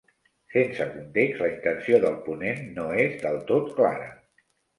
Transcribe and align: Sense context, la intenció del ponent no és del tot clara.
Sense 0.51 0.87
context, 0.93 1.37
la 1.43 1.49
intenció 1.55 1.99
del 2.07 2.17
ponent 2.29 2.65
no 2.79 2.87
és 3.05 3.21
del 3.27 3.39
tot 3.53 3.71
clara. 3.79 4.11